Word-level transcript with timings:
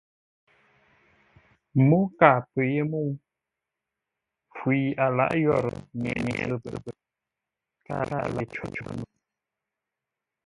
Mô 1.87 1.99
kâa 2.19 2.37
pə́ 2.51 2.63
yé 2.73 2.81
mə́u! 2.91 3.11
Mpfu 4.49 4.67
yi 4.79 4.87
a 5.03 5.05
lǎʼ 5.17 5.33
yórə́, 5.43 5.75
Nye-nzəpə 6.01 6.91
kâa 7.85 8.01
lâʼ 8.35 8.35
yé 8.35 8.41
có 8.79 8.89
no. 8.97 9.05